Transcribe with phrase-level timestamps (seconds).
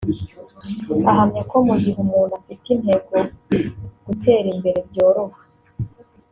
[1.09, 3.15] ahamya ko mu gihe umuntu afite intego
[4.05, 5.37] gutera imbere byoroha